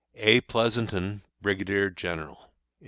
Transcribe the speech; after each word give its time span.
A. 0.15 0.41
PLEASONTON, 0.41 1.21
Brigadier 1.43 1.91
General. 1.91 2.49